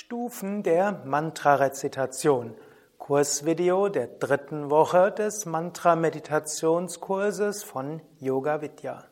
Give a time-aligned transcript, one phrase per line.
[0.00, 2.54] Stufen der Mantra-Rezitation.
[2.98, 9.02] Kursvideo der dritten Woche des Mantra-Meditationskurses von Yoga Vidya.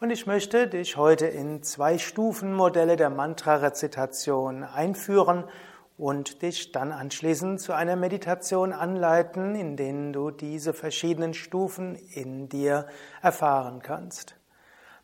[0.01, 5.45] und ich möchte dich heute in zwei Stufenmodelle der Mantra-Rezitation einführen
[5.97, 12.49] und dich dann anschließend zu einer Meditation anleiten, in denen du diese verschiedenen Stufen in
[12.49, 12.87] dir
[13.23, 14.35] erfahren kannst.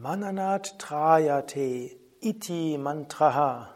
[0.00, 3.68] Mananat Trayate Iti Mantraha.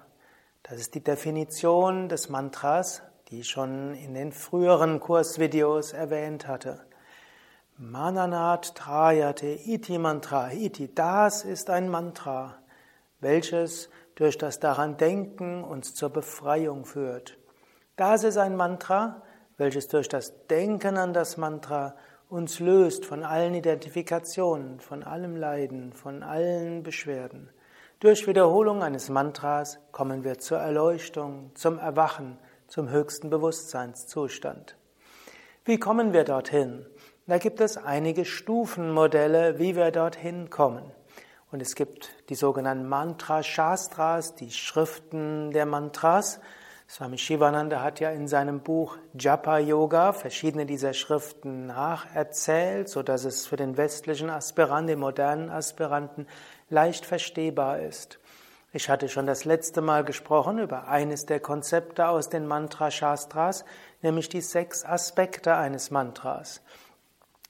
[0.63, 6.87] Das ist die Definition des Mantras, die ich schon in den früheren Kursvideos erwähnt hatte.
[7.77, 10.53] Mananat Trayate Iti Mantra.
[10.53, 12.55] Iti, das ist ein Mantra,
[13.19, 17.37] welches durch das daran Denken uns zur Befreiung führt.
[17.97, 19.23] Das ist ein Mantra,
[19.57, 21.97] welches durch das Denken an das Mantra
[22.33, 27.51] uns löst von allen Identifikationen, von allem Leiden, von allen Beschwerden.
[28.01, 32.39] Durch Wiederholung eines Mantras kommen wir zur Erleuchtung, zum Erwachen,
[32.69, 34.79] zum höchsten Bewusstseinszustand.
[35.67, 36.87] Wie kommen wir dorthin?
[37.27, 40.91] Da gibt es einige Stufenmodelle, wie wir dorthin kommen.
[41.51, 46.41] Und es gibt die sogenannten Mantra-Shastras, die Schriften der Mantras.
[46.93, 53.25] Swami Shivananda hat ja in seinem Buch Japa Yoga verschiedene dieser Schriften nacherzählt, so dass
[53.25, 56.27] es für den westlichen Aspiranten, den modernen Aspiranten
[56.69, 58.19] leicht verstehbar ist.
[58.75, 63.65] Ich hatte schon das letzte Mal gesprochen über eines der Konzepte aus den Mantra Shastras,
[64.03, 66.61] nämlich die sechs Aspekte eines Mantras.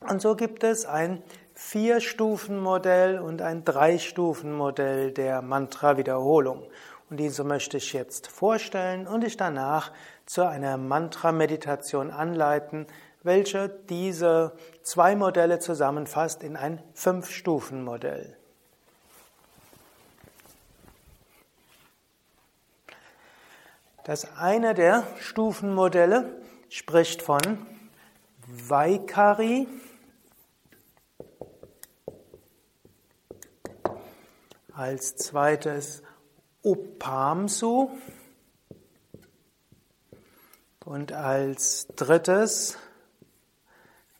[0.08, 1.20] Und so gibt es ein
[1.54, 6.62] Vier-Stufen-Modell und ein Drei-Stufen-Modell der Mantra-Wiederholung.
[7.12, 9.92] Und diese möchte ich jetzt vorstellen und ich danach
[10.24, 12.86] zu einer Mantra-Meditation anleiten,
[13.22, 18.34] welche diese zwei Modelle zusammenfasst in ein Fünf-Stufen-Modell.
[24.04, 26.40] Das eine der Stufenmodelle
[26.70, 27.42] spricht von
[28.46, 29.68] Vaikari,
[34.74, 36.02] als zweites
[36.62, 37.90] Upamsu.
[40.84, 42.76] Und als drittes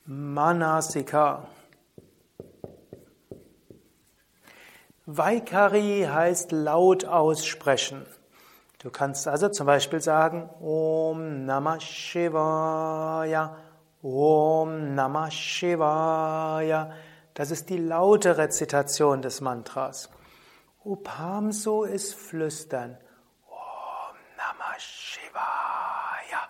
[0.05, 1.49] Manasika.
[5.07, 8.07] Vaikari heißt laut aussprechen.
[8.79, 13.57] Du kannst also zum Beispiel sagen Om Namah Shivaya,
[14.03, 16.93] Om Namah Shivaya.
[17.35, 20.09] Das ist die laute Rezitation des Mantras.
[20.85, 22.99] Upamso ist Flüstern.
[23.47, 26.41] Om Namah Shivaya.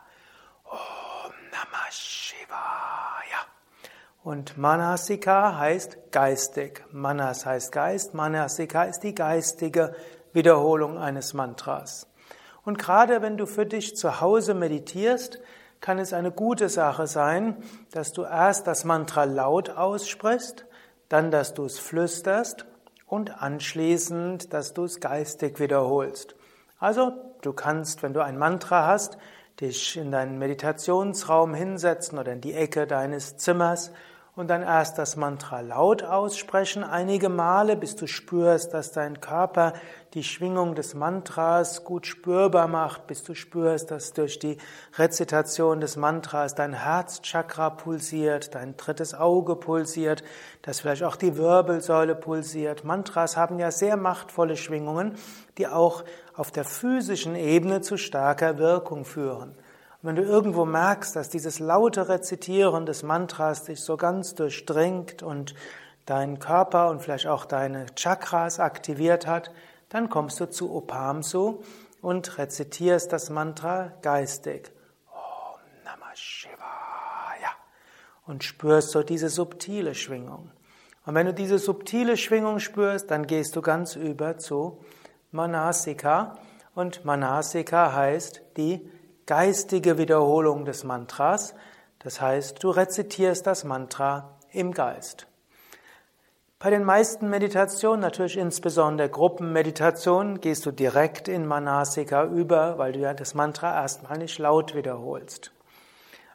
[0.65, 3.45] Om Namah Shivaya.
[4.23, 6.83] Und Manasika heißt geistig.
[6.93, 9.95] Manas heißt Geist, Manasika ist die geistige
[10.33, 12.09] Wiederholung eines Mantras.
[12.65, 15.41] Und gerade wenn du für dich zu Hause meditierst,
[15.83, 20.65] kann es eine gute Sache sein, dass du erst das Mantra laut aussprichst,
[21.11, 22.65] dann, dass du es flüsterst
[23.13, 26.35] und anschließend, dass du es geistig wiederholst.
[26.79, 27.13] Also,
[27.43, 29.19] du kannst, wenn du ein Mantra hast,
[29.61, 33.93] dich in deinen Meditationsraum hinsetzen oder in die Ecke deines Zimmers
[34.35, 39.75] und dann erst das Mantra laut aussprechen, einige Male, bis du spürst, dass dein Körper
[40.15, 44.57] die Schwingung des Mantras gut spürbar macht, bis du spürst, dass durch die
[44.97, 50.25] Rezitation des Mantras dein Herzchakra pulsiert, dein drittes Auge pulsiert,
[50.63, 52.85] dass vielleicht auch die Wirbelsäule pulsiert.
[52.85, 55.17] Mantras haben ja sehr machtvolle Schwingungen,
[55.59, 56.05] die auch
[56.35, 59.55] auf der physischen Ebene zu starker Wirkung führen.
[60.05, 65.55] Wenn du irgendwo merkst, dass dieses laute Rezitieren des Mantras dich so ganz durchdringt und
[66.07, 69.53] deinen Körper und vielleicht auch deine Chakras aktiviert hat,
[69.91, 71.63] dann kommst du zu Opamsu
[72.01, 74.73] und rezitierst das Mantra geistig.
[75.07, 77.51] Om Namah Shivaya.
[78.27, 80.51] Und spürst so diese subtile Schwingung.
[81.07, 84.83] Und wenn du diese subtile Schwingung spürst, dann gehst du ganz über zu
[85.31, 86.39] Manasika.
[86.75, 88.91] Und Manasika heißt die
[89.27, 91.55] geistige Wiederholung des Mantras.
[91.99, 95.27] Das heißt, du rezitierst das Mantra im Geist.
[96.59, 103.01] Bei den meisten Meditationen, natürlich insbesondere Gruppenmeditationen, gehst du direkt in Manasika über, weil du
[103.01, 105.53] ja das Mantra erstmal nicht laut wiederholst.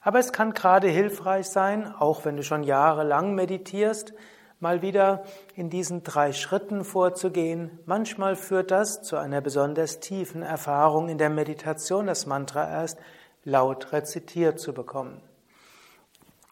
[0.01, 4.13] Aber es kann gerade hilfreich sein, auch wenn du schon jahrelang meditierst,
[4.59, 5.23] mal wieder
[5.55, 7.79] in diesen drei Schritten vorzugehen.
[7.85, 12.97] Manchmal führt das zu einer besonders tiefen Erfahrung in der Meditation, das Mantra erst
[13.43, 15.21] laut rezitiert zu bekommen.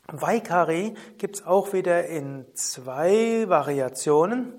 [0.07, 4.53] Vaikari gibt es auch wieder in zwei Variationen.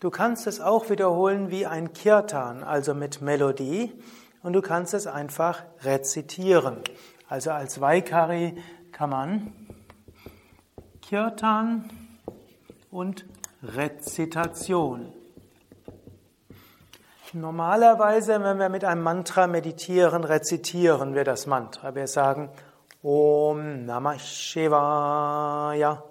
[0.00, 3.92] Du kannst es auch wiederholen wie ein Kirtan, also mit Melodie,
[4.42, 6.78] und du kannst es einfach rezitieren.
[7.28, 8.56] Also als Vaikari
[8.92, 9.52] kann man
[11.02, 11.90] Kirtan
[12.90, 13.26] und
[13.62, 15.12] Rezitation.
[17.34, 21.94] Normalerweise, wenn wir mit einem Mantra meditieren, rezitieren wir das Mantra.
[21.94, 22.48] Wir sagen
[23.02, 26.02] Om Namah Shivaya.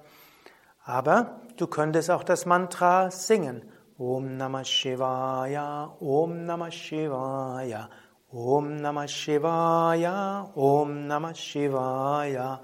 [0.85, 3.63] Aber du könntest auch das Mantra singen.
[3.97, 7.89] Om Namah Shivaya, Om Namah Shivaya,
[8.31, 12.61] Om Namah Shivaya, Om Namah Shivaya.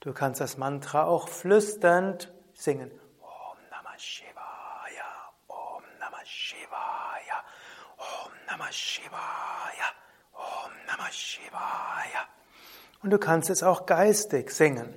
[0.00, 2.90] Du kannst das Mantra auch flüsternd singen.
[8.54, 9.88] Namah Shivaya,
[10.32, 12.28] Om Namah Shivaya.
[13.02, 14.94] Und du kannst es auch geistig singen.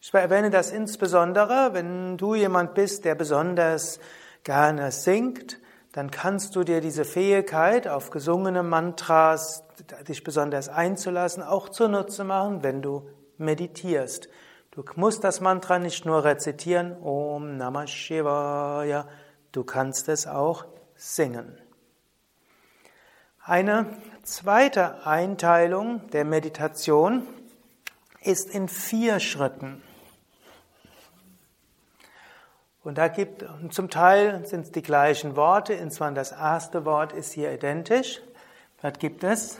[0.00, 3.98] Ich erwähne das insbesondere, wenn du jemand bist, der besonders
[4.44, 5.58] gerne singt,
[5.92, 9.64] dann kannst du dir diese Fähigkeit, auf gesungene Mantras
[10.06, 14.28] dich besonders einzulassen, auch zunutze machen, wenn du meditierst.
[14.78, 19.08] Du musst das Mantra nicht nur rezitieren, Om Namah Shivaya,
[19.50, 21.58] du kannst es auch singen.
[23.42, 23.86] Eine
[24.22, 27.26] zweite Einteilung der Meditation
[28.20, 29.82] ist in vier Schritten.
[32.84, 37.32] Und da gibt, zum Teil sind es die gleichen Worte, insofern das erste Wort ist
[37.32, 38.20] hier identisch.
[38.80, 39.58] Dort gibt es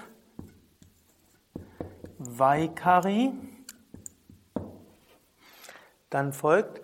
[2.19, 3.33] Vaikari.
[6.11, 6.81] Dann folgt,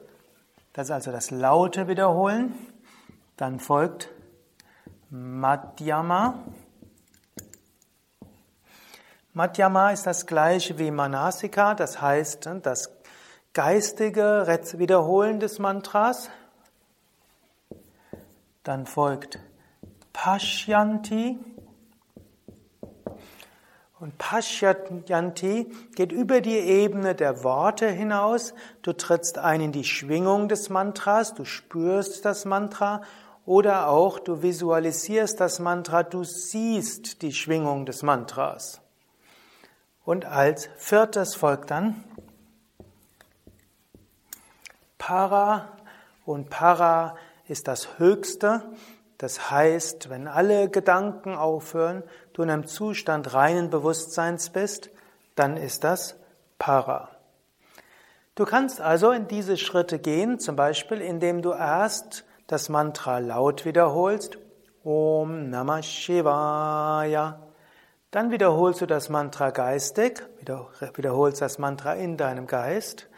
[0.72, 2.54] das ist also das laute Wiederholen.
[3.36, 4.10] Dann folgt
[5.10, 6.44] Madhyama.
[9.32, 12.92] Madhyama ist das gleiche wie Manasika, das heißt das
[13.52, 14.44] geistige
[14.78, 16.30] Wiederholen des Mantras.
[18.62, 19.38] Dann folgt
[20.12, 21.38] Pashyanti.
[24.00, 28.52] Und Pashyanti geht über die Ebene der Worte hinaus.
[28.82, 33.02] Du trittst ein in die Schwingung des Mantras, du spürst das Mantra
[33.46, 38.80] oder auch du visualisierst das Mantra, du siehst die Schwingung des Mantras.
[40.04, 42.04] Und als viertes folgt dann
[44.98, 45.68] Para
[46.24, 48.62] und Para ist das Höchste.
[49.18, 52.02] Das heißt, wenn alle Gedanken aufhören,
[52.32, 54.90] du in einem Zustand reinen Bewusstseins bist,
[55.34, 56.16] dann ist das
[56.58, 57.10] Para.
[58.34, 63.64] Du kannst also in diese Schritte gehen, zum Beispiel indem du erst das Mantra laut
[63.64, 64.38] wiederholst,
[64.82, 67.40] Om Namah Shivaya.
[68.10, 70.22] Dann wiederholst du das Mantra geistig,
[70.94, 73.08] wiederholst das Mantra in deinem Geist.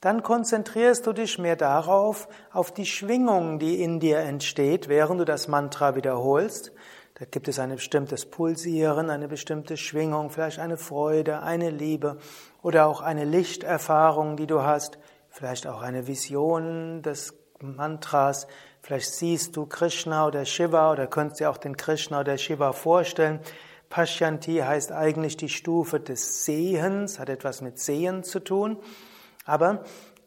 [0.00, 5.24] Dann konzentrierst du dich mehr darauf, auf die Schwingung, die in dir entsteht, während du
[5.24, 6.72] das Mantra wiederholst.
[7.14, 12.18] Da gibt es ein bestimmtes Pulsieren, eine bestimmte Schwingung, vielleicht eine Freude, eine Liebe
[12.62, 15.00] oder auch eine Lichterfahrung, die du hast,
[15.30, 18.46] vielleicht auch eine Vision des Mantras.
[18.82, 23.40] Vielleicht siehst du Krishna oder Shiva oder könntest dir auch den Krishna oder Shiva vorstellen.
[23.90, 28.78] Pashyanti heißt eigentlich die Stufe des Sehens, hat etwas mit Sehen zu tun.
[29.48, 29.80] Aber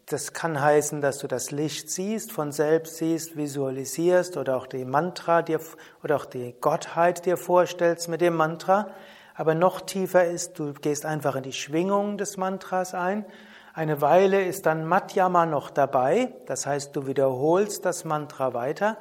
[0.08, 4.84] Das kann heißen, dass du das Licht siehst, von selbst siehst, visualisierst oder auch die
[4.84, 5.62] Mantra dir
[6.04, 8.90] oder auch die Gottheit dir vorstellst mit dem Mantra.
[9.36, 13.24] Aber noch tiefer ist, du gehst einfach in die Schwingung des Mantras ein.
[13.74, 18.98] Eine Weile ist dann Madhyama noch dabei, das heißt, du wiederholst das Mantra weiter.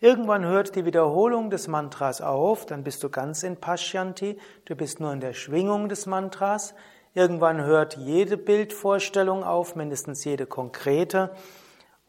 [0.00, 5.00] Irgendwann hört die Wiederholung des Mantras auf, dann bist du ganz in Pashyanti, du bist
[5.00, 6.74] nur in der Schwingung des Mantras.
[7.16, 11.30] Irgendwann hört jede Bildvorstellung auf, mindestens jede konkrete.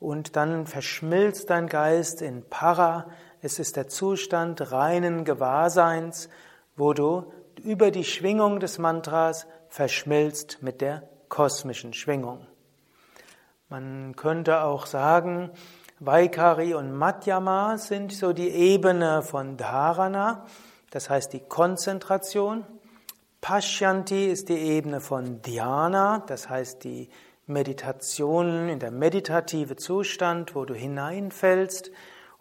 [0.01, 3.07] Und dann verschmilzt dein Geist in Para.
[3.41, 6.27] Es ist der Zustand reinen Gewahrseins,
[6.75, 7.31] wo du
[7.63, 12.45] über die Schwingung des Mantras verschmilzt mit der kosmischen Schwingung.
[13.69, 15.51] Man könnte auch sagen,
[16.01, 20.45] Vaikari und Madhyama sind so die Ebene von Dharana,
[20.91, 22.65] das heißt die Konzentration.
[23.47, 27.09] Pashyanti ist die Ebene von Dhyana, das heißt die
[27.45, 31.89] Meditation in der meditative Zustand, wo du hineinfällst.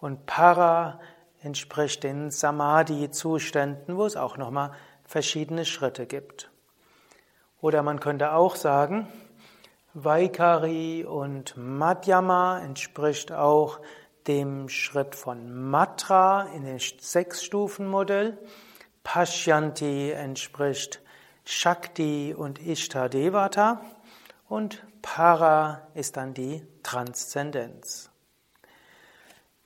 [0.00, 0.98] Und Para
[1.40, 4.72] entspricht den Samadhi-Zuständen, wo es auch nochmal
[5.04, 6.50] verschiedene Schritte gibt.
[7.60, 9.06] Oder man könnte auch sagen,
[9.94, 13.78] Vaikari und Madhyama entspricht auch
[14.26, 18.38] dem Schritt von Matra in dem Sechs-Stufen-Modell.
[19.06, 21.00] Pashyanti entspricht
[21.44, 23.80] Shakti und Ishtadevata
[24.48, 28.10] und Para ist dann die Transzendenz.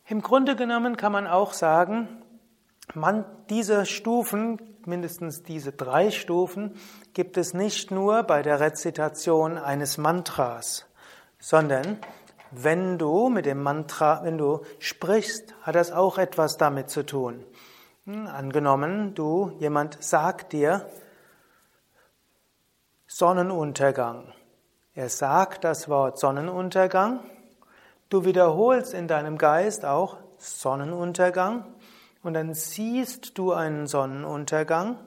[0.07, 2.23] Im Grunde genommen kann man auch sagen,
[2.93, 6.75] man, diese Stufen, mindestens diese drei Stufen,
[7.15, 10.85] gibt es nicht nur bei der Rezitation eines Mantras,
[11.39, 11.97] sondern
[12.51, 17.43] wenn du mit dem Mantra, wenn du sprichst, hat das auch etwas damit zu tun.
[18.27, 20.87] Angenommen, du, jemand sagt dir
[23.07, 24.33] Sonnenuntergang.
[24.95, 27.21] Er sagt das Wort Sonnenuntergang.
[28.09, 31.65] Du wiederholst in deinem Geist auch Sonnenuntergang
[32.23, 34.99] und dann siehst du einen Sonnenuntergang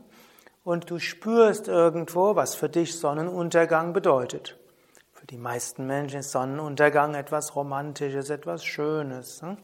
[0.63, 4.57] und du spürst irgendwo, was für dich Sonnenuntergang bedeutet.
[5.12, 9.41] Für die meisten Menschen ist Sonnenuntergang etwas Romantisches, etwas Schönes.
[9.41, 9.57] Hm?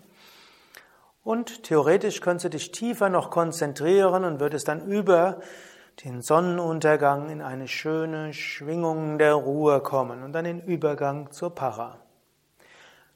[1.29, 5.41] Und theoretisch könntest du dich tiefer noch konzentrieren und würdest dann über
[6.03, 12.00] den Sonnenuntergang in eine schöne Schwingung der Ruhe kommen und dann den Übergang zur Para.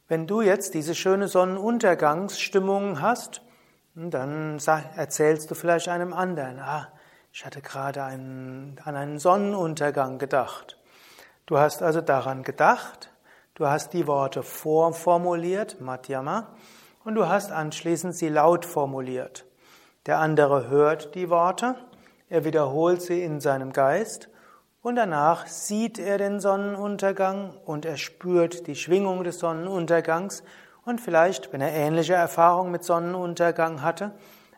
[0.07, 3.41] Wenn du jetzt diese schöne Sonnenuntergangsstimmung hast,
[3.95, 4.59] dann
[4.95, 6.89] erzählst du vielleicht einem anderen, ah,
[7.31, 10.77] ich hatte gerade einen, an einen Sonnenuntergang gedacht.
[11.47, 13.11] Du hast also daran gedacht,
[13.55, 16.53] du hast die Worte vorformuliert, Madhyama,
[17.03, 19.45] und du hast anschließend sie laut formuliert.
[20.05, 21.75] Der andere hört die Worte,
[22.29, 24.29] er wiederholt sie in seinem Geist
[24.81, 30.43] und danach sieht er den Sonnenuntergang und er spürt die Schwingung des Sonnenuntergangs
[30.85, 34.11] und vielleicht, wenn er ähnliche Erfahrungen mit Sonnenuntergang hatte,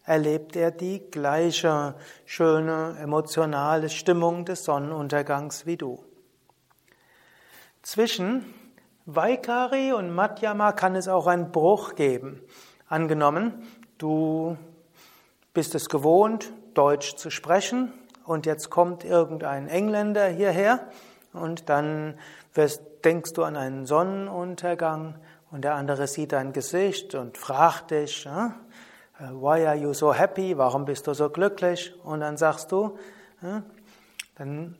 [0.04, 6.04] erlebt er die gleiche schöne emotionale Stimmung des Sonnenuntergangs wie du.
[7.82, 8.46] Zwischen
[9.08, 12.42] Vaikari und Madhyama kann es auch einen Bruch geben.
[12.88, 13.62] Angenommen,
[14.00, 14.58] du
[15.54, 17.94] bist es gewohnt, Deutsch zu sprechen
[18.26, 20.88] und jetzt kommt irgendein Engländer hierher
[21.34, 22.18] und dann
[22.56, 25.20] wirst, denkst du an einen Sonnenuntergang
[25.52, 30.58] und der andere sieht dein Gesicht und fragt dich, why are you so happy?
[30.58, 31.94] Warum bist du so glücklich?
[32.04, 32.98] Und dann sagst du,
[34.36, 34.76] dann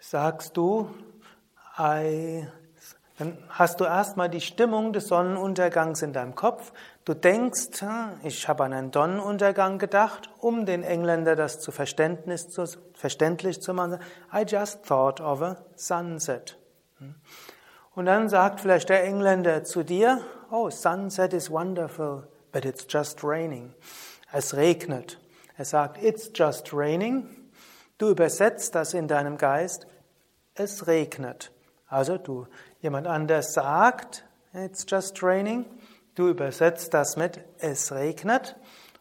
[0.00, 0.90] sagst du,
[1.78, 2.46] I,
[3.18, 6.72] dann hast du erstmal die Stimmung des Sonnenuntergangs in deinem Kopf.
[7.04, 7.82] Du denkst,
[8.24, 13.72] ich habe an einen Sonnenuntergang gedacht, um den Engländer das zu Verständnis zu, verständlich zu
[13.72, 13.98] machen.
[14.34, 16.58] I just thought of a sunset.
[17.94, 23.24] Und dann sagt vielleicht der Engländer zu dir, oh, sunset is wonderful, but it's just
[23.24, 23.72] raining.
[24.32, 25.18] Es regnet.
[25.56, 27.50] Er sagt, it's just raining.
[27.96, 29.86] Du übersetzt das in deinem Geist,
[30.54, 31.50] es regnet.
[31.88, 32.46] Also du,
[32.80, 35.64] jemand anders sagt, it's just raining,
[36.14, 38.56] du übersetzt das mit es regnet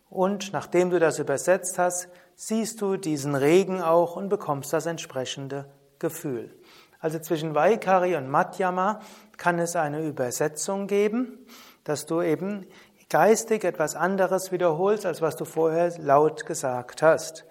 [0.10, 5.65] und nachdem du das übersetzt hast, siehst du diesen Regen auch und bekommst das entsprechende
[6.00, 6.54] Gefühl.
[7.00, 9.00] Also zwischen Vaikari und Madhyama
[9.38, 11.46] kann es eine Übersetzung geben,
[11.84, 12.65] dass du eben
[13.10, 17.46] geistig etwas anderes wiederholst, als was du vorher laut gesagt hast.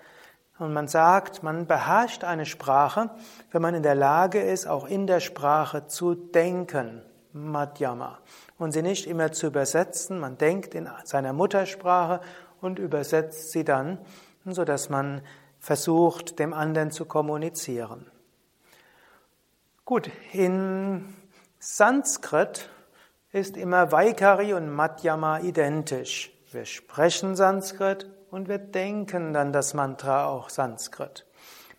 [0.58, 3.11] Und man sagt, man beherrscht eine Sprache,
[3.50, 8.18] wenn man in der Lage ist, auch in der Sprache zu denken, Madhyama,
[8.58, 10.20] und sie nicht immer zu übersetzen.
[10.20, 12.20] Man denkt in seiner Muttersprache
[12.61, 13.99] und übersetzt sie dann,
[14.44, 15.23] so dass man
[15.58, 18.11] versucht, dem anderen zu kommunizieren.
[19.84, 21.14] Gut, in
[21.58, 22.68] Sanskrit
[23.32, 26.32] ist immer Vaikari und Madhyama identisch.
[26.52, 31.24] Wir sprechen Sanskrit und wir denken dann das Mantra auch Sanskrit.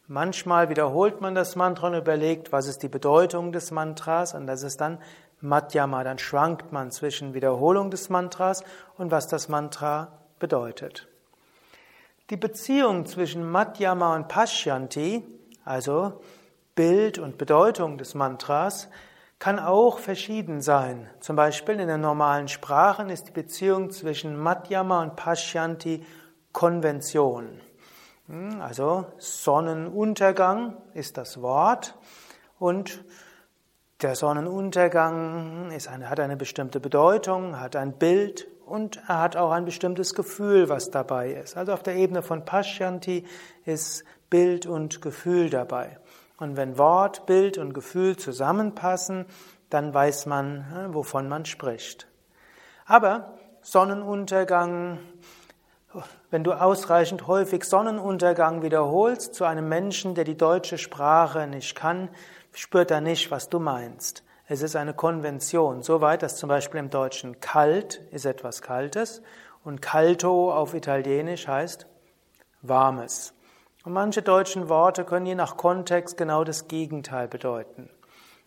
[0.08, 4.64] Manchmal wiederholt man das Mantra und überlegt, was ist die Bedeutung des Mantras und das
[4.64, 5.00] ist dann
[5.42, 6.06] Madhyama.
[6.06, 8.64] Dann schwankt man zwischen Wiederholung des Mantras
[8.98, 11.10] und was das Mantra bedeutet.
[12.30, 15.24] Die Beziehung zwischen Madhyama und Pashyanti,
[15.66, 16.22] also
[16.74, 18.88] Bild und Bedeutung des Mantras,
[19.40, 21.10] kann auch verschieden sein.
[21.20, 26.06] Zum Beispiel in den normalen Sprachen ist die Beziehung zwischen Madhyama und Pashyanti
[26.56, 27.60] Konvention.
[28.28, 31.96] Hm, also Sonnenuntergang ist das Wort
[32.60, 33.04] und
[34.02, 39.66] der Sonnenuntergang eine, hat eine bestimmte Bedeutung, hat ein Bild und er hat auch ein
[39.66, 41.58] bestimmtes Gefühl, was dabei ist.
[41.58, 43.26] Also auf der Ebene von Pashyanti
[43.66, 46.00] ist Bild und Gefühl dabei.
[46.38, 49.26] Und wenn Wort, Bild und Gefühl zusammenpassen,
[49.70, 52.08] dann weiß man, hm, wovon man spricht.
[52.86, 55.00] Aber Sonnenuntergang,
[56.30, 62.10] wenn du ausreichend häufig Sonnenuntergang wiederholst zu einem Menschen, der die deutsche Sprache nicht kann,
[62.54, 64.24] spürt er nicht, was du meinst.
[64.48, 69.22] Es ist eine Konvention, soweit, dass zum Beispiel im Deutschen kalt ist etwas Kaltes
[69.64, 71.88] und caldo auf Italienisch heißt
[72.62, 73.34] warmes.
[73.84, 77.90] Und manche deutschen Worte können je nach Kontext genau das Gegenteil bedeuten.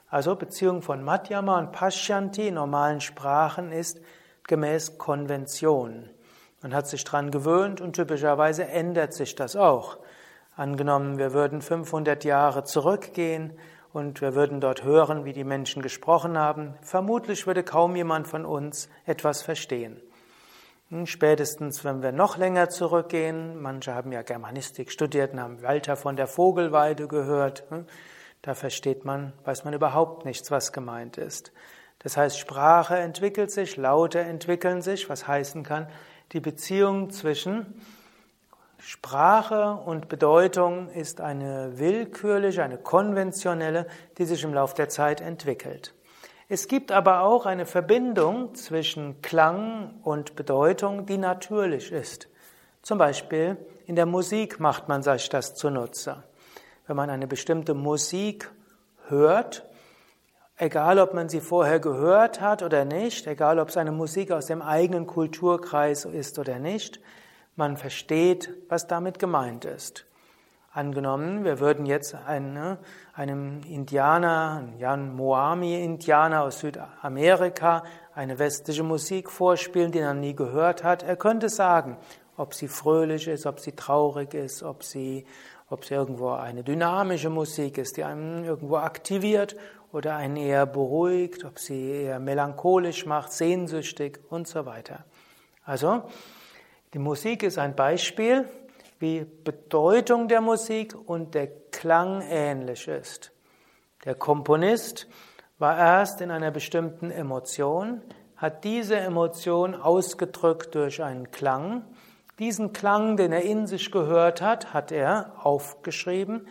[0.09, 4.01] Also Beziehung von Madhyama und Pashyanti in normalen Sprachen ist
[4.45, 6.11] gemäß Konvention.
[6.61, 9.99] Man hat sich dran gewöhnt und typischerweise ändert sich das auch.
[10.57, 13.53] Angenommen, wir würden 500 Jahre zurückgehen
[13.93, 18.45] und wir würden dort hören, wie die Menschen gesprochen haben, vermutlich würde kaum jemand von
[18.45, 20.01] uns etwas verstehen.
[20.91, 25.97] Hm, spätestens, wenn wir noch länger zurückgehen, manche haben ja Germanistik studiert und haben Walter
[25.97, 27.87] von der Vogelweide gehört, hm,
[28.43, 31.53] da versteht man, weiß man überhaupt nichts, was gemeint ist.
[32.01, 35.89] Das heißt, Sprache entwickelt sich, Laute entwickeln sich, was heißen kann,
[36.33, 37.81] die Beziehung zwischen
[38.79, 43.87] Sprache und Bedeutung ist eine willkürliche, eine konventionelle,
[44.19, 45.95] die sich im Laufe der Zeit entwickelt.
[46.49, 52.29] Es gibt aber auch eine Verbindung zwischen Klang und Bedeutung, die natürlich ist.
[52.83, 56.25] Zum Beispiel in der Musik macht man sich das zunutze.
[56.87, 58.51] Wenn man eine bestimmte Musik
[59.09, 59.68] hört,
[60.61, 64.47] Egal, ob man sie vorher gehört hat oder nicht, egal, ob es eine Musik aus
[64.47, 66.99] dem eigenen Kulturkreis ist oder nicht,
[67.55, 70.05] man versteht, was damit gemeint ist.
[70.73, 72.79] Angenommen, wir würden jetzt eine,
[73.15, 81.05] einem Indianer, Jan Moami-Indianer aus Südamerika, eine westliche Musik vorspielen, die er nie gehört hat.
[81.05, 81.97] Er könnte sagen,
[82.37, 85.25] ob sie fröhlich ist, ob sie traurig ist, ob sie,
[85.71, 89.55] ob sie irgendwo eine dynamische Musik ist, die einen irgendwo aktiviert
[89.93, 95.05] oder einen eher beruhigt, ob sie eher melancholisch macht, sehnsüchtig und so weiter.
[95.65, 96.03] Also,
[96.95, 98.49] die Musik ist ein Beispiel,
[98.99, 103.33] wie Bedeutung der Musik und der Klang ähnlich ist.
[104.05, 105.07] Der Komponist
[105.59, 108.01] war erst in einer bestimmten Emotion,
[108.37, 111.85] hat diese Emotion ausgedrückt durch einen Klang.
[112.39, 116.47] Diesen Klang, den er in sich gehört hat, hat er aufgeschrieben,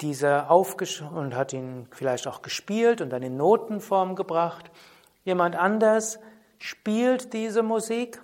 [0.00, 4.70] dieser aufgesch und hat ihn vielleicht auch gespielt und dann in Notenform gebracht.
[5.24, 6.18] Jemand anders
[6.58, 8.22] spielt diese Musik.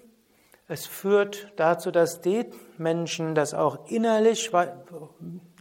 [0.69, 2.47] Es führt dazu, dass die
[2.79, 4.51] Menschen das auch innerlich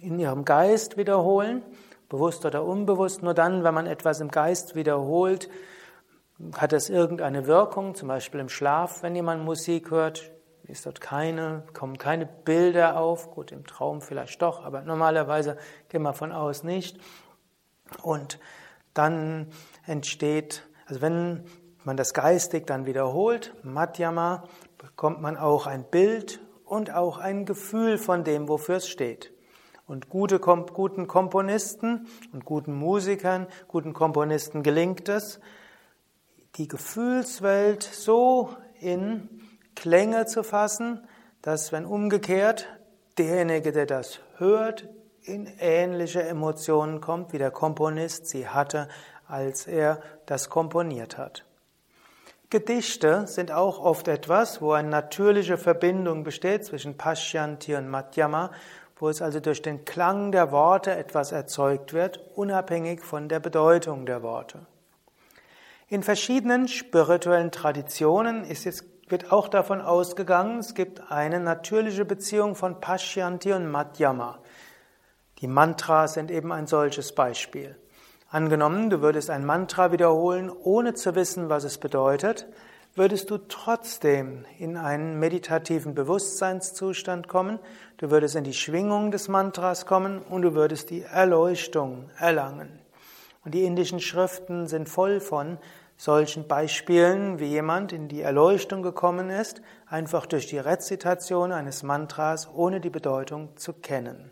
[0.01, 1.63] in ihrem Geist wiederholen,
[2.09, 3.23] bewusst oder unbewusst.
[3.23, 5.49] Nur dann, wenn man etwas im Geist wiederholt,
[6.57, 10.31] hat es irgendeine Wirkung, zum Beispiel im Schlaf, wenn jemand Musik hört,
[10.67, 15.57] ist dort keine, kommen keine Bilder auf, gut, im Traum vielleicht doch, aber normalerweise
[15.89, 16.99] gehen wir von aus nicht.
[18.01, 18.39] Und
[18.93, 19.47] dann
[19.85, 21.45] entsteht, also wenn
[21.83, 24.43] man das geistig dann wiederholt, Madhyama,
[24.77, 29.33] bekommt man auch ein Bild und auch ein Gefühl von dem, wofür es steht.
[29.87, 35.41] Und gute, guten Komponisten und guten Musikern, guten Komponisten gelingt es,
[36.55, 39.40] die Gefühlswelt so in
[39.75, 41.07] Klänge zu fassen,
[41.41, 42.67] dass wenn umgekehrt
[43.17, 44.87] derjenige, der das hört,
[45.23, 48.87] in ähnliche Emotionen kommt, wie der Komponist sie hatte,
[49.27, 51.45] als er das komponiert hat.
[52.49, 58.51] Gedichte sind auch oft etwas, wo eine natürliche Verbindung besteht zwischen Pashyanti und Madhyama,
[58.97, 64.05] wo es also durch den Klang der Worte etwas erzeugt wird, unabhängig von der Bedeutung
[64.05, 64.59] der Worte.
[65.87, 72.55] In verschiedenen spirituellen Traditionen ist es wird auch davon ausgegangen, es gibt eine natürliche Beziehung
[72.55, 74.39] von Pashyanti und Madhyama.
[75.39, 77.75] Die Mantras sind eben ein solches Beispiel.
[78.29, 82.47] Angenommen, du würdest ein Mantra wiederholen, ohne zu wissen, was es bedeutet,
[82.95, 87.59] würdest du trotzdem in einen meditativen Bewusstseinszustand kommen,
[87.97, 92.79] du würdest in die Schwingung des Mantras kommen und du würdest die Erleuchtung erlangen.
[93.43, 95.57] Und die indischen Schriften sind voll von
[96.01, 102.49] solchen Beispielen, wie jemand in die Erleuchtung gekommen ist, einfach durch die Rezitation eines Mantras,
[102.51, 104.31] ohne die Bedeutung zu kennen.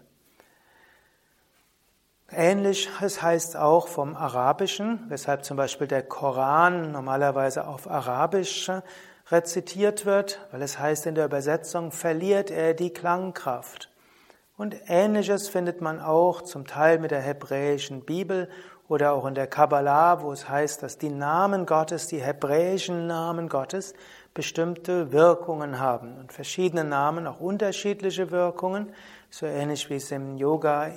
[2.32, 8.72] Ähnlich, es heißt auch vom Arabischen, weshalb zum Beispiel der Koran normalerweise auf Arabisch
[9.30, 13.92] rezitiert wird, weil es heißt in der Übersetzung, verliert er die Klangkraft.
[14.58, 18.50] Und Ähnliches findet man auch zum Teil mit der hebräischen Bibel
[18.90, 23.48] oder auch in der Kabbalah, wo es heißt, dass die Namen Gottes, die hebräischen Namen
[23.48, 23.94] Gottes,
[24.34, 28.92] bestimmte Wirkungen haben und verschiedene Namen auch unterschiedliche Wirkungen,
[29.30, 30.92] so ähnlich wie es im Yoga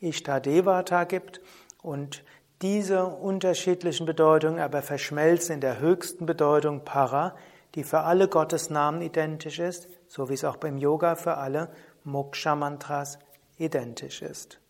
[0.00, 1.40] Ishtadevata gibt
[1.82, 2.22] und
[2.62, 7.34] diese unterschiedlichen Bedeutungen aber verschmelzen in der höchsten Bedeutung Para,
[7.74, 11.70] die für alle Gottesnamen identisch ist, so wie es auch beim Yoga für alle
[12.04, 13.18] Moksha-Mantras
[13.58, 14.60] identisch ist.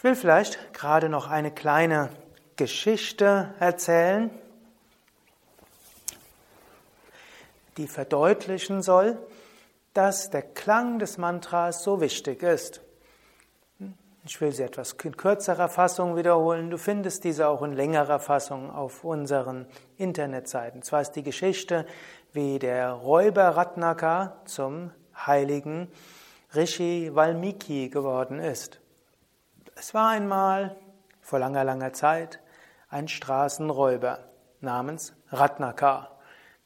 [0.00, 2.08] Ich will vielleicht gerade noch eine kleine
[2.56, 4.30] Geschichte erzählen,
[7.76, 9.18] die verdeutlichen soll,
[9.92, 12.80] dass der Klang des Mantras so wichtig ist.
[14.24, 16.70] Ich will sie etwas in kürzerer Fassung wiederholen.
[16.70, 19.66] Du findest diese auch in längerer Fassung auf unseren
[19.98, 20.80] Internetseiten.
[20.80, 21.84] Zwar ist die Geschichte,
[22.32, 25.92] wie der Räuber Ratnaka zum heiligen
[26.54, 28.80] Rishi Valmiki geworden ist.
[29.80, 30.76] Es war einmal,
[31.22, 32.38] vor langer, langer Zeit,
[32.90, 34.18] ein Straßenräuber
[34.60, 36.18] namens Ratnaka.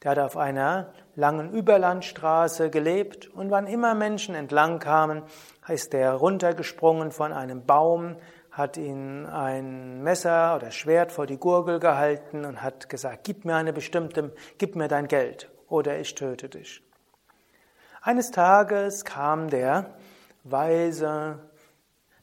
[0.03, 5.23] Der hat auf einer langen Überlandstraße gelebt und wann immer Menschen entlang kamen,
[5.69, 8.17] ist er runtergesprungen von einem Baum,
[8.51, 13.55] hat ihn ein Messer oder Schwert vor die Gurgel gehalten und hat gesagt, gib mir
[13.55, 16.83] eine bestimmte, gib mir dein Geld oder ich töte dich.
[18.03, 19.95] Eines Tages kam der
[20.43, 21.39] weise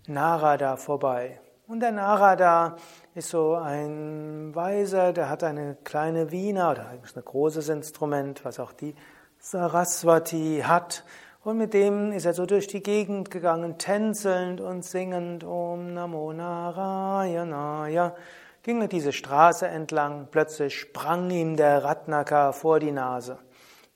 [0.08, 1.40] Narada vorbei.
[1.68, 2.76] Und der Narada
[3.16, 8.60] ist so ein Weiser, der hat eine kleine Wiener oder eigentlich ein großes Instrument, was
[8.60, 8.96] auch die
[9.40, 11.06] Saraswati hat.
[11.44, 16.34] Und mit dem ist er so durch die Gegend gegangen, tänzelnd und singend Om Namo
[16.34, 18.16] Narayanaya.
[18.64, 23.40] Ging er diese Straße entlang, plötzlich sprang ihm der Ratnaka vor die Nase,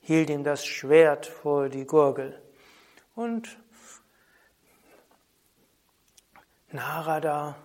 [0.00, 2.40] hielt ihm das Schwert vor die Gurgel.
[3.14, 3.58] Und
[6.72, 7.56] Narada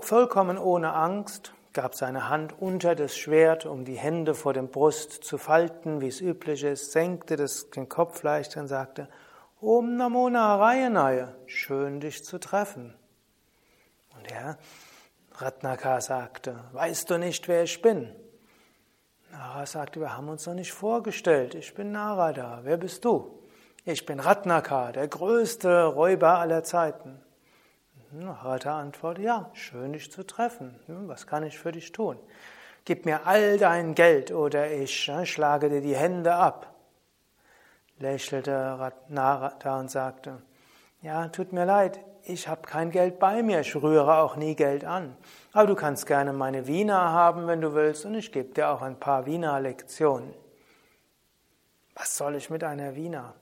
[0.00, 5.24] vollkommen ohne Angst, gab seine Hand unter das Schwert, um die Hände vor dem Brust
[5.24, 9.08] zu falten, wie es üblich ist, senkte das, den Kopf leicht und sagte,
[9.60, 12.94] Om Namo Narayanaya, schön dich zu treffen.
[14.16, 14.58] Und er,
[15.32, 18.14] Ratnaka sagte, weißt du nicht, wer ich bin?
[19.30, 23.38] Narada sagte, wir haben uns noch nicht vorgestellt, ich bin Narada, wer bist du?
[23.84, 27.22] Ich bin Ratnaka, der größte Räuber aller Zeiten.
[28.18, 30.74] Narada antwortet, ja, schön dich zu treffen.
[30.86, 32.18] Hm, was kann ich für dich tun?
[32.86, 36.74] Gib mir all dein Geld oder ich äh, schlage dir die Hände ab.
[37.98, 40.42] Lächelte Narada und sagte,
[41.02, 44.84] ja, tut mir leid, ich habe kein Geld bei mir, ich rühre auch nie Geld
[44.84, 45.16] an.
[45.52, 48.82] Aber du kannst gerne meine Wiener haben, wenn du willst, und ich gebe dir auch
[48.82, 50.32] ein paar Wiener-Lektionen.
[51.94, 53.34] Was soll ich mit einer Wiener?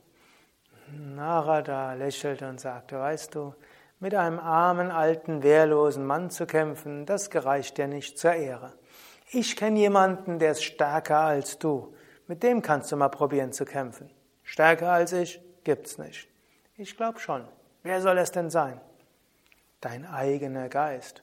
[0.92, 3.54] Narada lächelte und sagte, weißt du,
[4.00, 8.72] mit einem armen, alten, wehrlosen Mann zu kämpfen, das gereicht dir nicht zur Ehre.
[9.30, 11.94] Ich kenne jemanden, der ist stärker als du.
[12.26, 14.10] Mit dem kannst du mal probieren zu kämpfen.
[14.42, 16.28] Stärker als ich gibt's nicht.
[16.76, 17.46] Ich glaube schon.
[17.82, 18.80] Wer soll es denn sein?
[19.80, 21.22] Dein eigener Geist.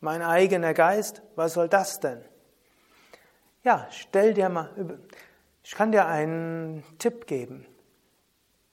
[0.00, 1.22] Mein eigener Geist?
[1.36, 2.22] Was soll das denn?
[3.62, 4.70] Ja, stell dir mal,
[5.62, 7.66] ich kann dir einen Tipp geben.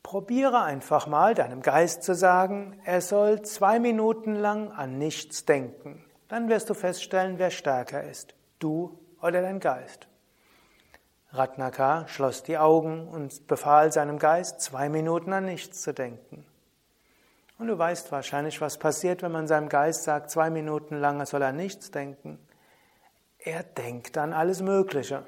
[0.10, 6.04] Probiere einfach mal deinem Geist zu sagen, er soll zwei Minuten lang an nichts denken.
[6.30, 10.08] Dann wirst du feststellen, wer stärker ist, du oder dein Geist.
[11.32, 16.44] Ratnaka schloss die Augen und befahl seinem Geist, zwei Minuten an nichts zu denken.
[17.60, 21.44] Und du weißt wahrscheinlich, was passiert, wenn man seinem Geist sagt, zwei Minuten lang soll
[21.44, 22.40] er nichts denken.
[23.38, 25.24] Er denkt an alles Mögliche.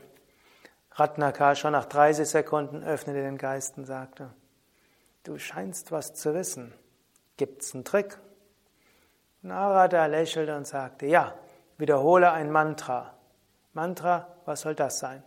[0.93, 4.31] Ratnaka schon nach 30 Sekunden öffnete den Geist und sagte,
[5.23, 6.73] Du scheinst was zu wissen.
[7.37, 8.19] Gibt's einen Trick?
[9.43, 11.35] Narada lächelte und sagte, ja,
[11.77, 13.13] wiederhole ein Mantra.
[13.73, 15.23] Mantra, was soll das sein?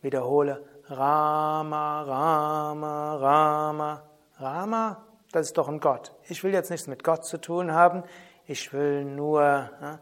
[0.00, 4.02] Wiederhole Rama, Rama, Rama.
[4.38, 6.14] Rama, das ist doch ein Gott.
[6.28, 8.04] Ich will jetzt nichts mit Gott zu tun haben,
[8.46, 9.98] ich will nur ja,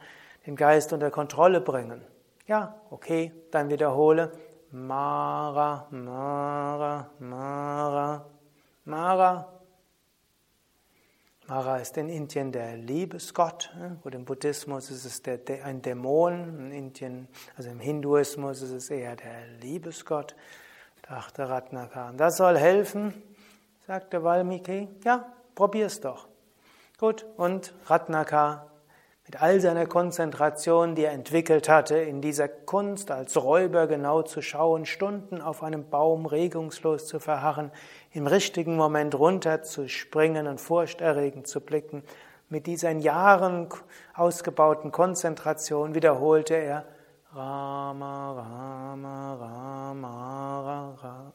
[0.47, 2.05] den Geist unter Kontrolle bringen.
[2.47, 4.31] Ja, okay, dann wiederhole
[4.71, 8.27] Mara, Mara, Mara,
[8.87, 9.53] Mara.
[11.49, 16.71] Mara ist in Indien der Liebesgott, wo im Buddhismus ist es der, ein Dämon, in
[16.71, 20.37] Indien, also im Hinduismus ist es eher der Liebesgott,
[21.03, 22.13] dachte Ratnaka.
[22.17, 23.13] Das soll helfen,
[23.89, 24.87] sagte Valmiki.
[25.05, 26.29] Ja, probier's doch.
[26.97, 28.71] Gut, und Ratnaka
[29.27, 34.41] mit all seiner Konzentration, die er entwickelt hatte, in dieser Kunst als Räuber genau zu
[34.41, 37.73] schauen, Stunden auf einem Baum regungslos zu verharren,
[38.13, 42.05] im richtigen Moment runterzuspringen und furchterregend zu blicken,
[42.49, 43.69] mit dieser in Jahren
[44.15, 46.85] ausgebauten Konzentration wiederholte er
[47.35, 51.33] Rama, Rama, Rama, Rama.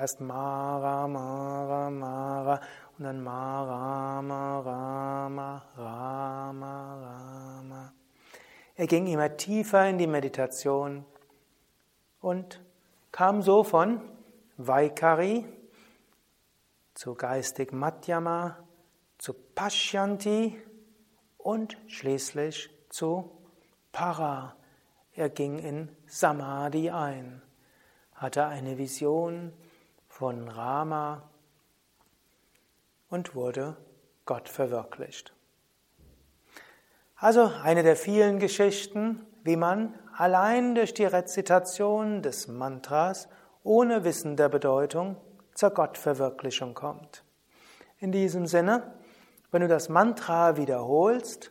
[0.00, 2.60] Erst Mara, Mara, Mara
[2.98, 7.92] und dann Mara, Mara, Mara, Rama, Rama.
[8.74, 11.04] Er ging immer tiefer in die Meditation
[12.20, 12.60] und
[13.12, 14.00] kam so von
[14.56, 15.46] Vaikari
[16.94, 18.58] zu geistig Madhyama,
[19.18, 20.60] zu Pashyanti
[21.36, 23.30] und schließlich zu
[23.92, 24.56] Para.
[25.12, 27.42] Er ging in Samadhi ein
[28.18, 29.52] hatte eine Vision
[30.08, 31.22] von Rama
[33.08, 33.76] und wurde
[34.26, 35.34] Gott verwirklicht.
[37.16, 43.28] Also eine der vielen Geschichten, wie man allein durch die Rezitation des Mantras
[43.64, 45.16] ohne Wissen der Bedeutung
[45.54, 47.24] zur Gottverwirklichung kommt.
[47.98, 48.94] In diesem Sinne,
[49.50, 51.50] wenn du das Mantra wiederholst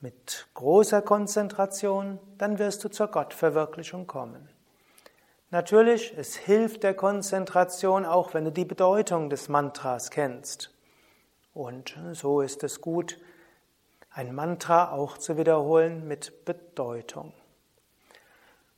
[0.00, 4.48] mit großer Konzentration, dann wirst du zur Gottverwirklichung kommen.
[5.50, 10.75] Natürlich, es hilft der Konzentration auch, wenn du die Bedeutung des Mantras kennst.
[11.56, 13.16] Und so ist es gut,
[14.10, 17.32] ein Mantra auch zu wiederholen mit Bedeutung.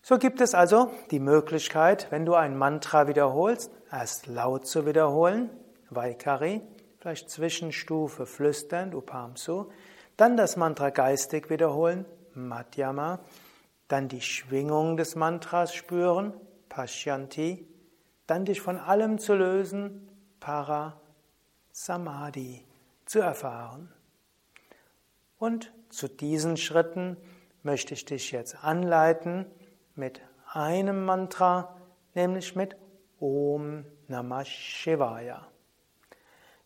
[0.00, 5.50] So gibt es also die Möglichkeit, wenn du ein Mantra wiederholst, erst laut zu wiederholen,
[5.90, 6.60] Vaikari,
[7.00, 9.72] vielleicht Zwischenstufe flüstern, Upamsu,
[10.16, 13.18] dann das Mantra geistig wiederholen, Madhyama,
[13.88, 16.32] dann die Schwingung des Mantras spüren,
[16.68, 17.66] Pashyanti,
[18.28, 20.04] dann dich von allem zu lösen,
[20.38, 21.00] Para
[21.72, 22.67] Samadhi
[23.08, 23.92] zu erfahren.
[25.38, 27.16] Und zu diesen Schritten
[27.62, 29.46] möchte ich dich jetzt anleiten
[29.94, 30.20] mit
[30.52, 31.76] einem Mantra,
[32.14, 32.76] nämlich mit
[33.20, 35.46] Om Namah Shivaya.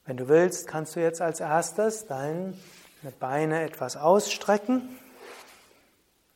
[0.04, 2.54] Wenn du willst, kannst du jetzt als erstes deine
[3.20, 4.98] Beine etwas ausstrecken,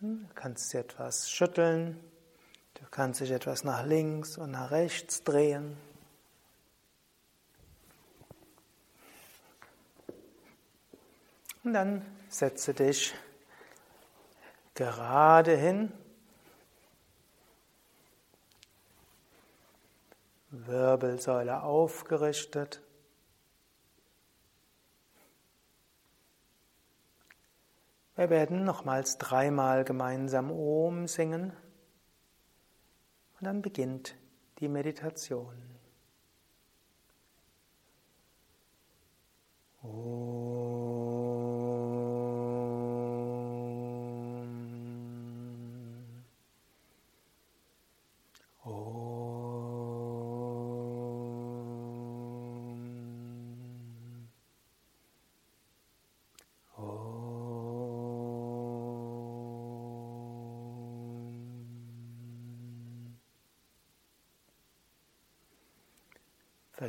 [0.01, 2.01] du kannst sie etwas schütteln,
[2.81, 5.79] Du kannst dich etwas nach links und nach rechts drehen.
[11.67, 13.13] Und dann setze dich
[14.75, 15.93] gerade hin.
[20.51, 22.81] Wirbelsäule aufgerichtet.
[28.15, 31.51] Wir werden nochmals dreimal gemeinsam Om singen.
[33.41, 34.15] Und dann beginnt
[34.61, 35.61] die Meditation.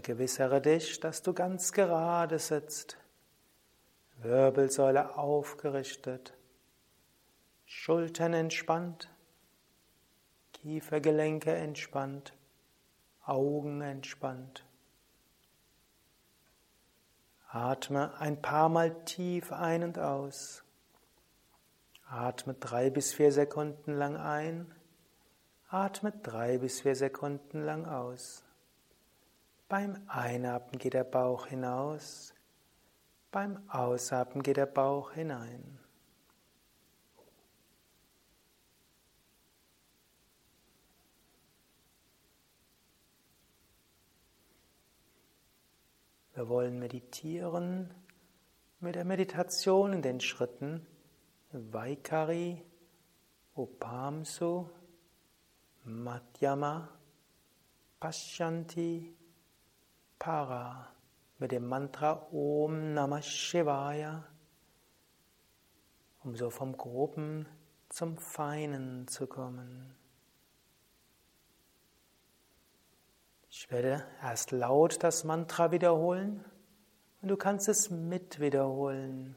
[0.08, 2.98] Vergewissere dich, dass du ganz gerade sitzt,
[4.20, 6.34] Wirbelsäule aufgerichtet,
[7.66, 9.14] Schultern entspannt,
[10.54, 12.32] Kiefergelenke entspannt,
[13.26, 14.64] Augen entspannt.
[17.50, 20.64] Atme ein paar Mal tief ein und aus.
[22.06, 24.74] Atme drei bis vier Sekunden lang ein.
[25.68, 28.47] Atme drei bis vier Sekunden lang aus.
[29.70, 32.34] Beim Einatmen geht der Bauch hinaus,
[33.32, 35.78] beim Ausatmen geht der Bauch hinein.
[46.34, 47.94] Wir wollen meditieren
[48.80, 50.88] mit der Meditation in den Schritten
[51.52, 52.64] Vaikari,
[53.56, 54.70] Upamsu,
[55.84, 56.88] Madhyama,
[58.00, 59.17] Pashyanti,
[60.20, 60.88] Para
[61.40, 64.24] mit dem Mantra Om Namah Shivaya,
[66.24, 67.46] um so vom Groben
[67.90, 69.96] zum Feinen zu kommen.
[73.50, 76.44] Ich werde erst laut das Mantra wiederholen
[77.22, 79.36] und du kannst es mit wiederholen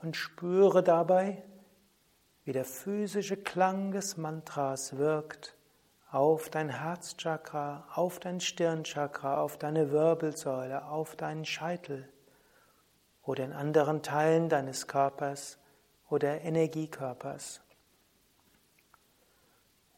[0.00, 1.44] und spüre dabei,
[2.44, 5.57] wie der physische Klang des Mantras wirkt
[6.10, 12.08] auf dein Herzchakra, auf dein Stirnchakra, auf deine Wirbelsäule, auf deinen Scheitel
[13.22, 15.58] oder in anderen Teilen deines Körpers
[16.08, 17.60] oder Energiekörpers.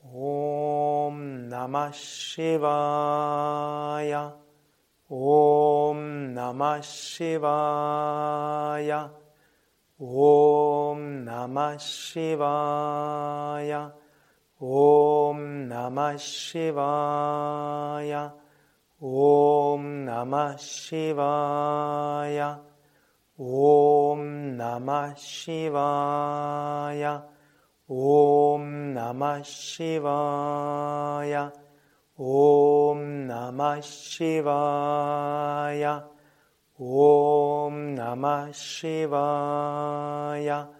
[0.02, 2.64] Om Namah Shivaya.
[5.08, 7.50] Om Namah Shivaya.
[9.98, 12.80] Om Namah Shivaya.
[14.62, 18.30] ॐ नमः शिवाय।
[19.02, 22.56] ॐ नमः शिवाय।
[23.40, 24.20] ॐ
[24.60, 27.04] नमः शिवाय।
[27.90, 31.50] ॐ नमः शिवाय।
[32.20, 32.98] ॐ
[33.30, 35.84] नमः शिवाय।
[36.82, 40.79] ॐ नमः शिवाय।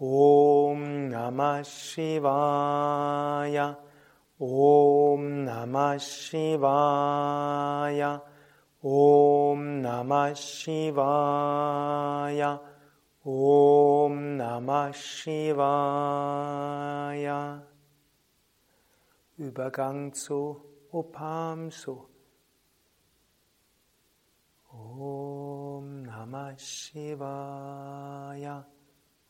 [0.00, 2.06] Om Namah Shivaya.
[4.40, 6.62] Om Namah Shivaya.
[8.84, 11.40] Om Namah Shivaya.
[13.26, 15.58] Om Namah Shivaya.
[19.40, 22.06] Übergang zu Upamsu.
[24.70, 27.18] Om Namah Shivaya.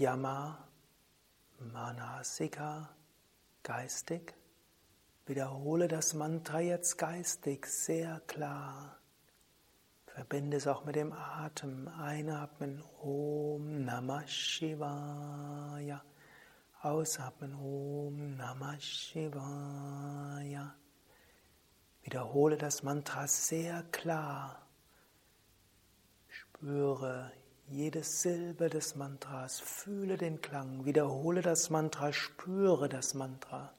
[0.00, 0.56] Madhyama
[1.58, 2.88] Manasika
[3.62, 4.32] geistig.
[5.26, 8.96] Wiederhole das Mantra jetzt geistig sehr klar.
[10.06, 11.86] Verbinde es auch mit dem Atem.
[11.88, 16.02] Einatmen Om Namah Shivaya.
[16.80, 20.74] Ausatmen Om Namah Shivaya.
[22.04, 24.66] Wiederhole das Mantra sehr klar.
[26.28, 27.32] Spüre
[27.70, 33.72] jede Silbe des Mantras, fühle den Klang, wiederhole das Mantra, spüre das Mantra.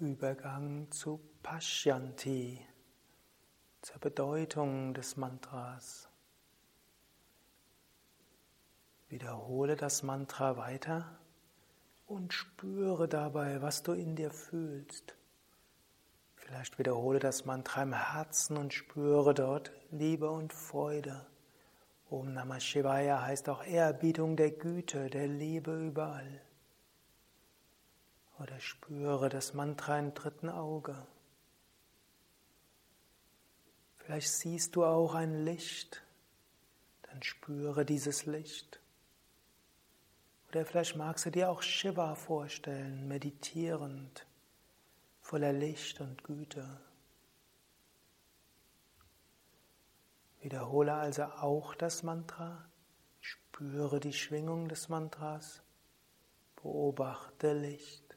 [0.00, 2.64] Übergang zu Pashyanti,
[3.82, 6.08] zur Bedeutung des Mantras.
[9.08, 11.18] Wiederhole das Mantra weiter
[12.06, 15.16] und spüre dabei, was du in dir fühlst.
[16.36, 21.26] Vielleicht wiederhole das Mantra im Herzen und spüre dort Liebe und Freude.
[22.08, 26.40] Om Namah Shivaya heißt auch Ehrbietung der Güte, der Liebe überall.
[28.40, 31.06] Oder spüre das Mantra im dritten Auge.
[33.96, 36.02] Vielleicht siehst du auch ein Licht,
[37.02, 38.80] dann spüre dieses Licht.
[40.48, 44.26] Oder vielleicht magst du dir auch Shiva vorstellen, meditierend,
[45.20, 46.80] voller Licht und Güte.
[50.40, 52.64] Wiederhole also auch das Mantra,
[53.20, 55.60] spüre die Schwingung des Mantras,
[56.56, 58.07] beobachte Licht.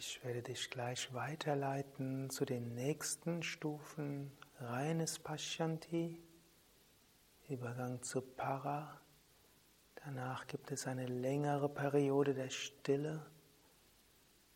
[0.00, 4.30] Ich werde dich gleich weiterleiten zu den nächsten Stufen.
[4.60, 6.22] Reines Pashyanti,
[7.48, 9.00] Übergang zu Para.
[10.04, 13.26] Danach gibt es eine längere Periode der Stille.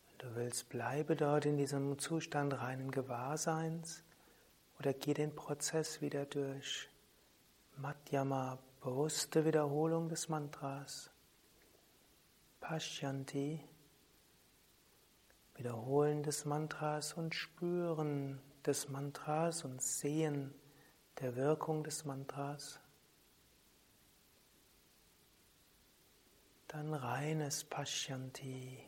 [0.07, 4.05] Wenn du willst, bleibe dort in diesem Zustand reinen Gewahrseins
[4.79, 6.89] oder geh den Prozess wieder durch.
[7.79, 11.11] Madhyama, bewusste Wiederholung des Mantras.
[12.61, 13.59] Pashyanti,
[15.63, 20.53] Wiederholen des Mantras und Spüren des Mantras und Sehen
[21.21, 22.81] der Wirkung des Mantras.
[26.67, 28.83] Dann reines Pashyanti.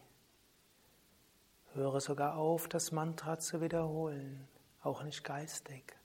[1.74, 4.48] Höre sogar auf, das Mantra zu wiederholen,
[4.82, 5.96] auch nicht geistig.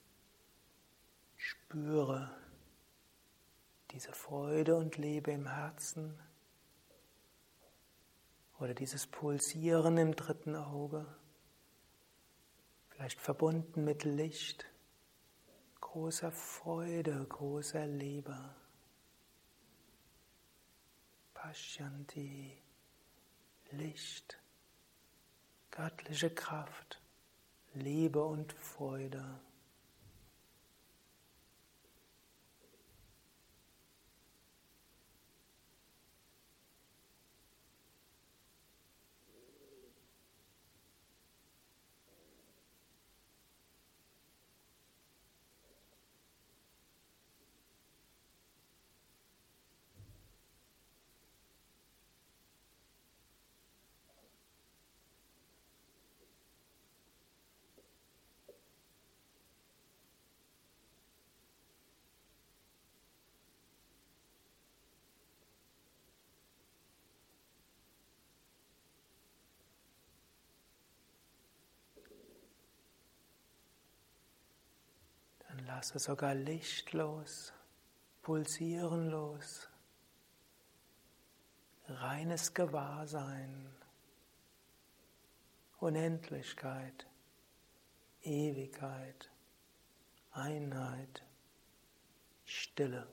[1.36, 2.30] Spüre
[3.89, 6.20] diese Freude und Liebe im Herzen
[8.60, 11.05] oder dieses Pulsieren im dritten Auge,
[12.89, 14.66] vielleicht verbunden mit Licht,
[15.80, 18.38] großer Freude, großer Liebe.
[21.34, 22.57] Pashyanti,
[23.72, 24.38] Licht,
[25.72, 27.01] göttliche Kraft,
[27.74, 29.39] Liebe und Freude.
[75.80, 77.53] Lasse sogar Licht los,
[78.21, 79.69] pulsieren los,
[81.88, 83.73] reines Gewahrsein,
[85.80, 87.07] Unendlichkeit,
[88.23, 89.32] Ewigkeit,
[90.34, 91.23] Einheit,
[92.43, 93.07] Stille.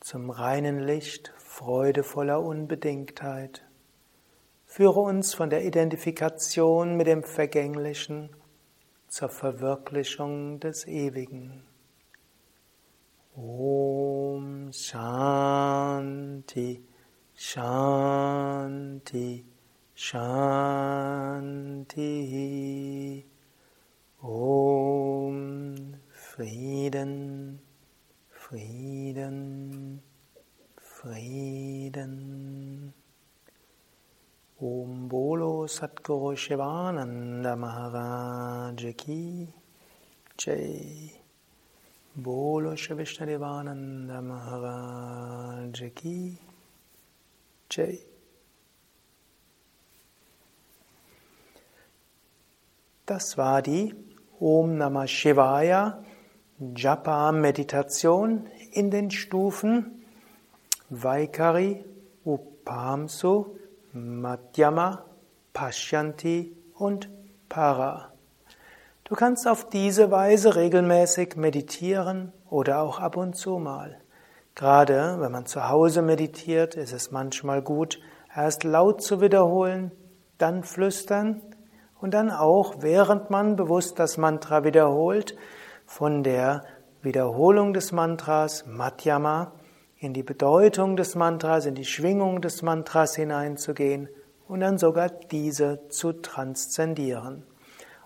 [0.00, 3.67] zum reinen Licht freudevoller Unbedingtheit.
[4.70, 8.28] Führe uns von der Identifikation mit dem Vergänglichen
[9.08, 11.64] zur Verwirklichung des Ewigen.
[13.34, 16.84] Om Shanti
[17.34, 19.46] Shanti
[19.94, 20.44] Shanti
[24.20, 27.62] Om Frieden
[28.28, 30.02] Frieden
[30.76, 32.18] Frieden
[34.60, 39.46] Om Bolo Satguru Shivananda Maharaj Ki
[40.36, 41.12] Jai
[42.16, 46.36] Bolo Shivishnadevananda Maharaj Ki
[47.70, 48.00] Jai.
[53.06, 53.94] Das war die
[54.40, 56.02] Om Namah Shivaya
[56.60, 60.02] Japa Meditation in den Stufen
[60.90, 61.84] Vaikari,
[62.26, 63.57] Upamsu,
[63.92, 65.04] Madhyama,
[65.52, 67.08] Pashyanti und
[67.48, 68.12] Para.
[69.04, 73.98] Du kannst auf diese Weise regelmäßig meditieren oder auch ab und zu mal.
[74.54, 78.00] Gerade wenn man zu Hause meditiert, ist es manchmal gut,
[78.34, 79.92] erst laut zu wiederholen,
[80.36, 81.40] dann flüstern
[82.00, 85.36] und dann auch, während man bewusst das Mantra wiederholt,
[85.86, 86.64] von der
[87.00, 89.52] Wiederholung des Mantras Madhyama
[89.98, 94.08] in die Bedeutung des Mantras, in die Schwingung des Mantras hineinzugehen
[94.46, 97.44] und dann sogar diese zu transzendieren.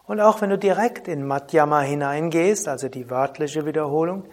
[0.04, 4.24] Und auch wenn du direkt in Madhyama hineingehst, also die wörtliche Wiederholung,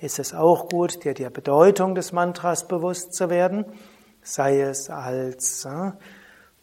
[0.00, 3.66] ist es auch gut, dir der Bedeutung des Mantras bewusst zu werden,
[4.22, 5.92] sei es als äh,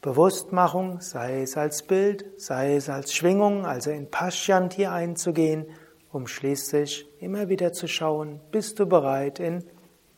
[0.01, 5.65] Bewusstmachung, sei es als Bild, sei es als Schwingung, also in Pashyanti einzugehen,
[6.11, 9.65] um schließlich immer wieder zu schauen, bist du bereit, in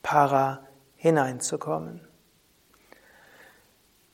[0.01, 2.01] Para hineinzukommen.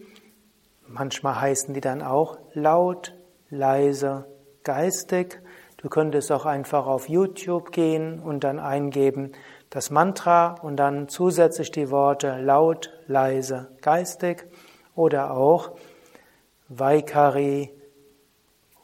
[0.87, 3.15] Manchmal heißen die dann auch laut,
[3.49, 4.25] leise,
[4.63, 5.41] geistig.
[5.77, 9.31] Du könntest auch einfach auf YouTube gehen und dann eingeben
[9.69, 14.45] das Mantra und dann zusätzlich die Worte laut, leise, geistig
[14.95, 15.71] oder auch
[16.69, 17.71] Vaikari,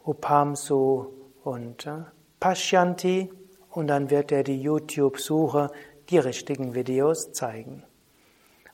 [0.04, 1.06] Upamsu
[1.44, 2.06] und äh,
[2.40, 3.32] Pashyanti
[3.70, 5.70] und dann wird dir die YouTube-Suche
[6.10, 7.84] die richtigen Videos zeigen.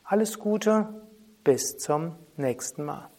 [0.04, 0.88] Alles Gute,
[1.44, 3.10] bis zum nächsten Mal.